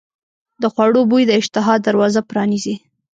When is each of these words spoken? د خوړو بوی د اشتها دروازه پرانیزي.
د 0.61 0.63
خوړو 0.73 1.01
بوی 1.09 1.23
د 1.27 1.31
اشتها 1.39 1.73
دروازه 1.87 2.21
پرانیزي. 2.29 2.75